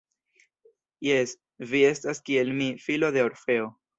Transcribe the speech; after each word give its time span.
Jes, 1.07 1.33
vi 1.73 1.83
estas 1.91 2.23
kiel 2.31 2.51
mi, 2.61 2.69
filo 2.87 3.15
de 3.19 3.25
Orfeo. 3.29 3.71